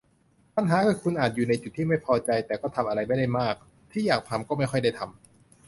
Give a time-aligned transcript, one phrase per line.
[0.55, 3.55] ปัญหาคือคุณอาจอยู่ในจุดที่ไม่พอใจ แต่ก็ทำอะไรไม่ได้มาก
[3.91, 5.09] ที่อยากทำจะไม่ค่อยได้ทำ